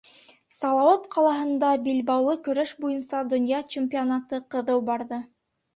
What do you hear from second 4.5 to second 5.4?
ҡыҙыу барҙы.